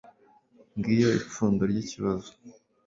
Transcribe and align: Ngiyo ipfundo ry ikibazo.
Ngiyo 0.77 1.09
ipfundo 1.19 1.61
ry 1.71 1.77
ikibazo. 1.83 2.29